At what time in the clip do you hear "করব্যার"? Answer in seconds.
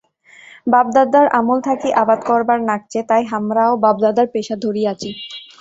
2.25-2.59